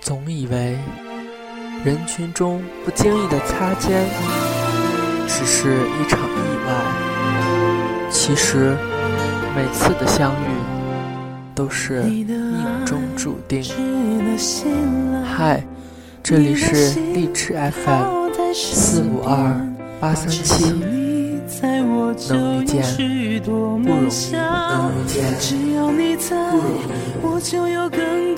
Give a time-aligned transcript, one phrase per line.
[0.00, 0.78] 总以为
[1.84, 4.06] 人群中不经意的擦肩
[5.28, 6.24] 只是一场意
[6.66, 6.72] 外，
[8.10, 8.76] 其实
[9.54, 10.46] 每次的相遇
[11.54, 12.26] 都是命
[12.84, 13.62] 中注定。
[15.24, 15.62] 嗨，
[16.22, 19.54] 这里是荔枝 FM 四五二
[20.00, 20.64] 八三七，
[22.30, 22.82] 能遇见
[23.44, 25.22] 不容易，能遇见
[26.50, 27.40] 不容
[28.20, 28.29] 易。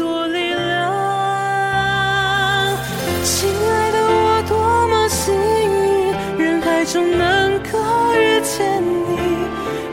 [3.25, 5.33] 亲爱的，我多么幸
[6.39, 7.79] 运，人海中能够
[8.15, 9.17] 遇见你。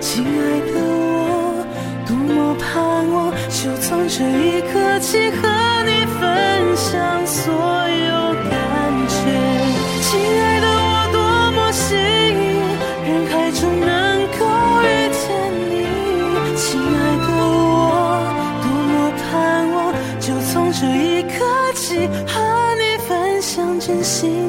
[0.02, 1.64] 亲爱的，我
[2.08, 5.48] 多么盼望，就从这一刻起和
[5.86, 8.29] 你分享所有
[24.10, 24.49] 心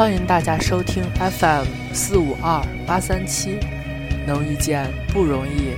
[0.00, 3.58] 欢迎大家收听 FM 四五二八三七，
[4.26, 5.74] 能遇见不容易。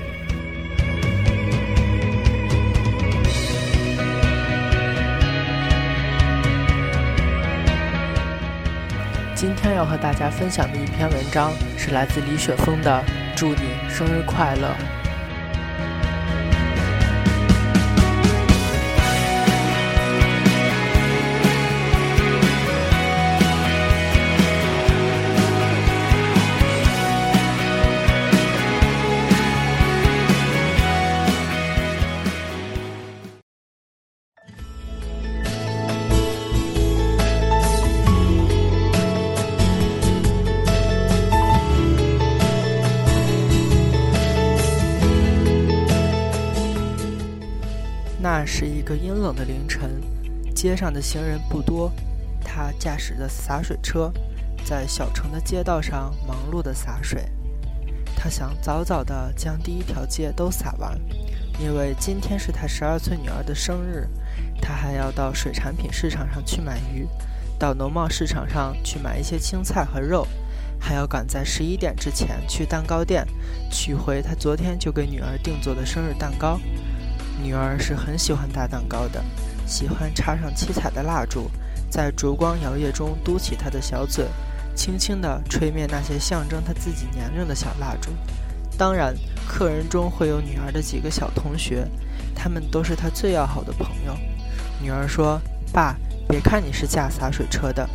[9.34, 13.02] 今天要和大家分享的一篇文章是来自李雪峰的
[13.36, 14.68] 《祝你生日快乐》。
[49.62, 50.02] 凌晨，
[50.52, 51.92] 街上的行人不多。
[52.44, 54.12] 他驾驶着洒水车，
[54.64, 57.28] 在小城的街道上忙碌地洒水。
[58.16, 61.00] 他想早早地将第一条街都洒完，
[61.60, 64.08] 因为今天是他十二岁女儿的生日。
[64.60, 67.06] 他还要到水产品市场上去买鱼，
[67.56, 70.26] 到农贸市场上去买一些青菜和肉，
[70.80, 73.24] 还要赶在十一点之前去蛋糕店
[73.70, 76.58] 取回他昨天就给女儿定做的生日蛋糕。
[77.40, 79.24] 女儿是很喜欢大蛋糕的，
[79.66, 81.50] 喜欢插上七彩的蜡烛，
[81.90, 84.26] 在烛光摇曳中嘟起她的小嘴，
[84.74, 88.10] 轻轻地吹灭那些象征她自己年龄的小蜡烛。
[88.76, 89.14] 当然，
[89.46, 91.86] 客人中会有女儿的几个小同学，
[92.34, 94.16] 他们都是她最要好的朋友。
[94.80, 95.40] 女儿说
[95.72, 95.96] ：“爸，
[96.28, 97.88] 别看你是驾洒水车的，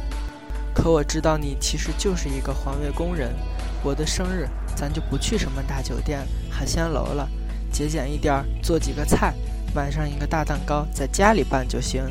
[0.73, 3.33] 可我知道你其实就是一个环卫工人。
[3.83, 7.27] 我的生日，咱就不去什么大酒店、海鲜楼了。”
[7.69, 9.33] 节俭一点，做几个菜，
[9.77, 12.03] 买上一个大蛋糕，在家里办就行。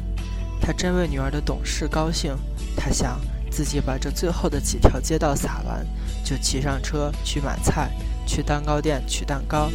[0.60, 2.32] 他真为女儿的懂事高兴。
[2.76, 5.84] 他想自己把这最后的几条街道洒完，
[6.24, 7.90] 就骑上车去买菜，
[8.24, 9.68] 去蛋糕店取蛋糕。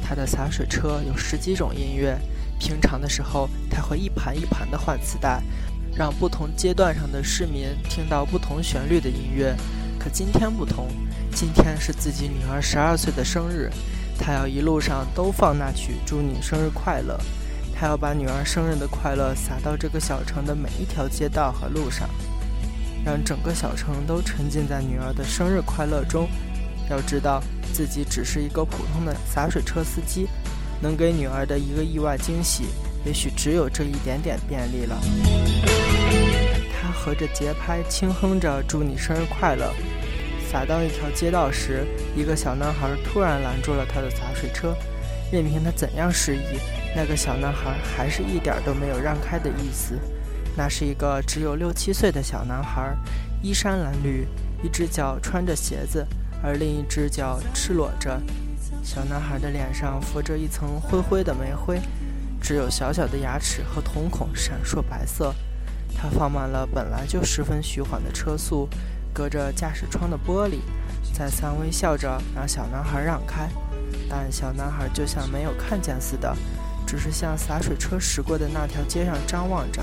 [0.00, 2.16] 他的洒水车有十几种音乐，
[2.60, 5.42] 平常的时候他会一盘一盘的换磁带，
[5.96, 9.56] 让不同阶段上的市民听到不同旋律的音乐。
[9.98, 10.86] 可今天不同。
[11.34, 13.70] 今天是自己女儿十二岁的生日，
[14.18, 17.14] 他要一路上都放那曲《祝你生日快乐》，
[17.78, 22.08] 他要把女儿生日的快乐洒到这个小城的每一条街道和路上，
[23.04, 26.28] 让整个小城都沉浸在女儿的生日快乐中。
[26.88, 27.42] 要知道，
[27.72, 30.28] 自己只是一个普通的洒水车司机，
[30.80, 32.66] 能给女儿的一个意外惊喜，
[33.04, 34.96] 也许只有这一点点便利了。
[36.72, 39.66] 他合着节拍轻哼着《祝你生日快乐》。
[40.56, 41.84] 洒到一条街道时，
[42.16, 44.74] 一个小男孩突然拦住了他的洒水车。
[45.30, 46.58] 任凭他怎样示意，
[46.94, 49.98] 那个小男孩还是一点都没有让开的意思。
[50.56, 52.96] 那是一个只有六七岁的小男孩，
[53.42, 54.24] 衣衫褴褛，
[54.64, 56.06] 一只脚穿着鞋子，
[56.42, 58.18] 而另一只脚赤裸着。
[58.82, 61.78] 小男孩的脸上浮着一层灰灰的煤灰，
[62.40, 65.34] 只有小小的牙齿和瞳孔闪烁白色。
[65.94, 68.66] 他放慢了本来就十分徐缓的车速。
[69.16, 70.58] 隔着驾驶窗的玻璃，
[71.14, 73.48] 再三微笑着让小男孩让开。
[74.10, 76.36] 但小男孩就像没有看见似的，
[76.86, 79.82] 只是向洒水车驶过的那条街上张望着。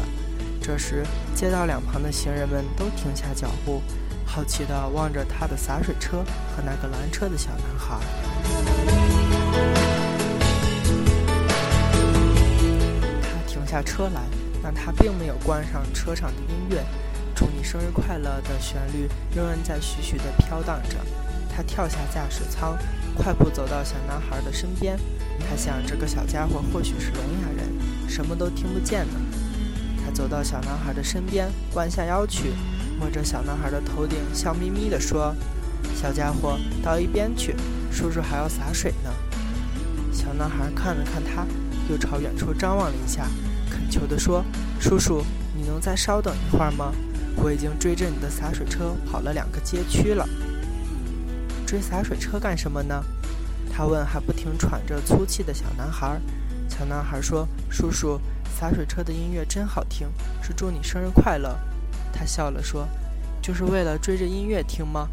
[0.62, 1.04] 这时，
[1.34, 3.82] 街道两旁的行人们都停下脚步，
[4.24, 6.20] 好奇地望着他的洒水车
[6.56, 7.98] 和那个拦车的小男孩。
[13.24, 14.22] 他停下车来，
[14.62, 16.86] 但他并没有关上车上的音乐
[17.44, 20.96] ，“祝你生日快乐”的旋律仍然在徐徐地飘荡着。
[21.54, 22.78] 他跳下驾驶舱，
[23.18, 24.98] 快步走到小男孩的身边。
[25.42, 29.20] 他想，这个小家伙或许是聋哑人，什么都听不见呢。
[30.06, 32.54] 他走到小男孩的身边，弯下腰去，
[32.98, 35.36] 摸着小男孩的头顶，笑眯眯地说
[35.94, 37.54] ：“小家伙，到一边去，
[37.92, 39.12] 叔叔还要洒水呢。”
[40.14, 41.46] 小男孩看了看他，
[41.90, 43.28] 又朝远处张望了一下，
[43.70, 44.46] 恳求地说
[44.80, 46.94] ：“叔叔，你能再稍等一会儿吗？
[47.38, 50.28] 我已经追着你的洒水车跑了两个街区了。”
[51.66, 53.04] 追洒水车干什么呢？
[53.72, 56.20] 他问还不停喘着粗气的小男孩。
[56.70, 58.20] 小男孩说：“叔叔。”
[58.56, 60.08] 洒水车的音乐真好听，
[60.42, 61.60] 是祝你生日快乐。
[62.14, 62.88] 他笑了说
[63.42, 65.10] ：“就是为了追着音乐听吗？”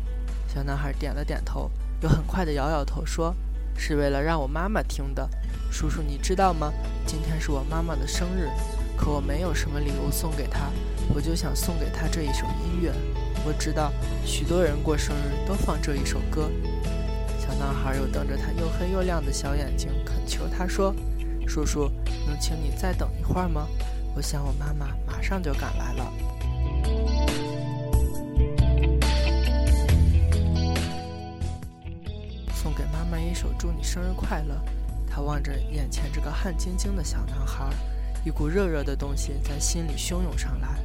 [0.46, 1.70] 小男孩点了点头，
[2.02, 3.34] 又很快地摇摇头说
[3.76, 5.28] ：“是为了让我妈妈听的。
[5.72, 6.70] 叔叔，你知道吗？
[7.06, 8.48] 今天是我妈妈的生日，
[8.96, 10.68] 可我没有什么礼物送给她，
[11.14, 12.92] 我就想送给她这一首音乐。
[13.44, 13.92] 我知道
[14.24, 16.50] 许多人过生日都放这一首歌。”
[17.38, 20.94] 小男孩又瞪着他又黑又亮的小眼睛，恳求他说。
[21.48, 21.90] 叔叔，
[22.28, 23.66] 能请你再等一会儿吗？
[24.14, 26.12] 我想我妈妈马上就赶来了。
[32.54, 34.54] 送给妈妈一首《祝你生日快乐》。
[35.08, 37.68] 他望着眼前这个汗津津的小男孩，
[38.24, 40.78] 一股热热的东西在心里汹涌上来。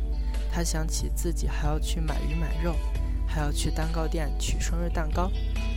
[0.56, 2.78] 他想起自己还要去买鱼买肉，
[3.28, 5.30] 还要去蛋糕店取生日蛋糕，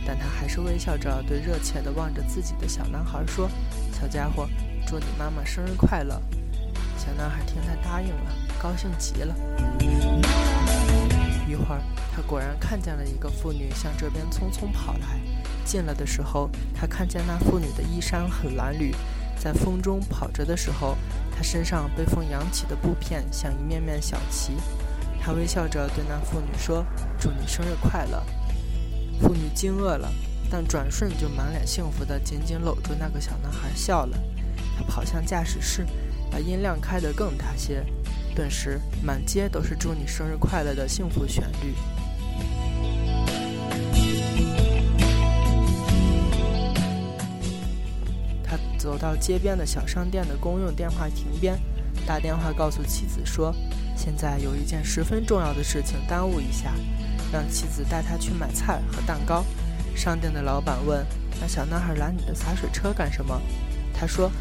[0.07, 3.49] 但他还是微笑着对热切地望着自己的小男孩说
[3.91, 4.47] ：“小家伙。”
[4.87, 6.19] 祝你妈妈生日快乐！
[6.97, 9.35] 小男孩听他答应了，高兴极了。
[11.45, 11.81] 一会儿，
[12.15, 15.19] 他果然看见了一个妇女向这边匆匆跑来。
[15.65, 18.95] 进来的时候，他看见那妇女的衣衫很褴褛，
[19.37, 20.97] 在风中跑着的时候，
[21.39, 24.51] 她身上被风扬起的布片像一面面小旗。
[25.21, 26.85] 他微笑着对那妇女说
[27.17, 28.21] ：“祝你生日快乐！”
[29.21, 30.11] 妇女惊愕了，
[30.51, 34.17] 但转瞬就满脸幸福地紧紧搂住那个小男孩，笑了。
[34.77, 35.85] 他跑向驾驶室，
[36.29, 37.85] 把音量开得更大些，
[38.35, 41.73] 顿时满街都是祝你生日快乐的幸福旋律。
[48.79, 51.59] 走到街边的小商店的公用电话亭边，
[52.07, 53.53] 打电话告诉妻子说
[53.95, 56.73] ：“现在有一件十分重要的事情，耽误一下，
[57.31, 59.43] 让妻子带他去买菜和蛋糕。”
[59.93, 61.05] 商店的老板问
[61.39, 63.39] ：“那小男孩拦你的洒水车干什么？”
[63.93, 64.31] 他说。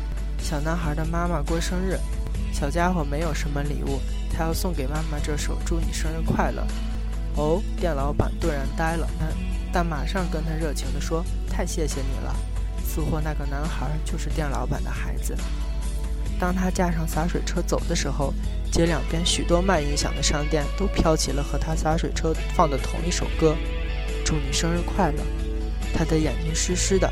[0.40, 1.98] 小男孩的妈妈过生日，
[2.52, 3.98] 小家伙没有什么礼物，
[4.32, 6.64] 他要送给妈妈这首《祝你生日快乐》。
[7.40, 9.28] 哦，店老板顿然呆了，但
[9.72, 12.36] 但马上跟他热情地说：“太谢谢你了。”
[12.88, 15.36] 似乎那个男孩就是店老板的孩子。
[16.40, 18.32] 当他驾上洒水车走的时候，
[18.72, 23.54] 街两边许多卖音响的商店都飘起了和他洒水车放的同一首歌，
[24.26, 25.18] 《祝你生日快乐》。
[25.94, 27.10] 他的眼睛湿湿的。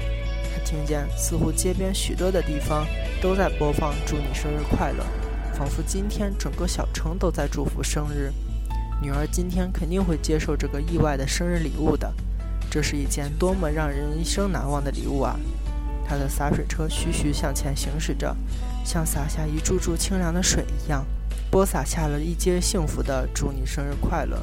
[0.54, 2.86] 他听见，似乎街边许多的地方
[3.20, 5.04] 都在播放“祝你生日快乐”，
[5.52, 8.32] 仿佛今天整个小城都在祝福生日。
[9.02, 12.10] 女儿今天肯定会接受这个意外的生日礼物的，
[12.70, 15.36] 这是一件多么让人一生难忘的礼物啊！
[16.08, 18.36] 他的洒水车徐徐向前行驶着，
[18.84, 21.04] 像洒下一柱柱清凉的水一样，
[21.50, 24.40] 播撒下了一街幸福的“祝你生日快乐”。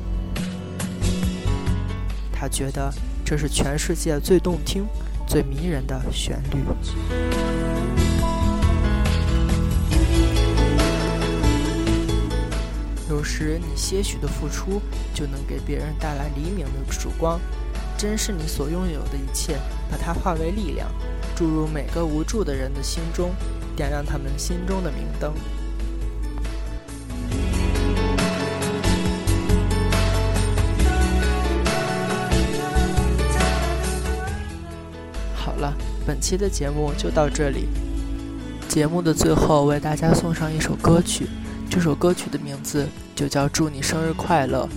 [2.33, 2.93] 他觉得
[3.23, 4.85] 这是全世界最动听。
[5.25, 6.59] 最迷人的旋律。
[13.09, 14.81] 有时你些许的付出，
[15.13, 17.39] 就能给别人带来黎明的曙光。
[17.97, 19.57] 珍视你所拥有的一切，
[19.89, 20.91] 把它化为力量，
[21.35, 23.31] 注入每个无助的人的心中，
[23.75, 25.33] 点亮他们心中的明灯。
[35.35, 35.73] 好了
[36.05, 37.67] 本期的节目就到这里。
[38.69, 41.27] 节目的最后，为大家送上一首歌曲，
[41.69, 44.67] 这首歌曲的名字就叫《祝你生日快乐》。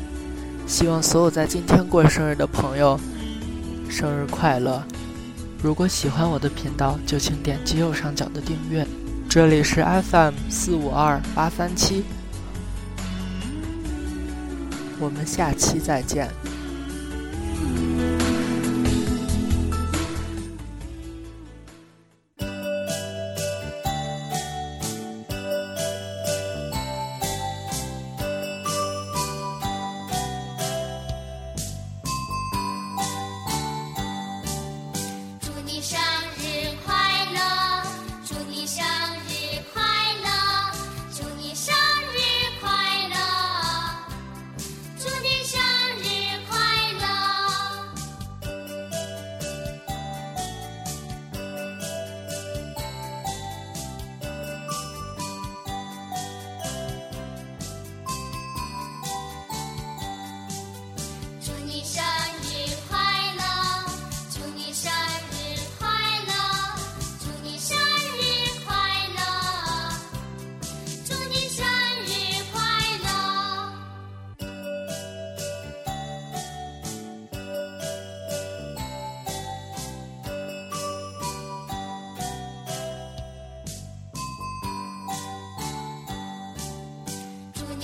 [0.71, 2.99] 希望所有在今天过生日的朋友，
[3.89, 4.83] 生日快乐！
[5.63, 8.87] 如果喜欢我的频道，就请点击右上角的订阅。
[9.29, 12.05] 这里是 FM 四五二八三七，
[15.01, 16.29] 我们下期再见。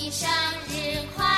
[0.05, 0.29] 你生
[0.69, 1.32] 日快乐。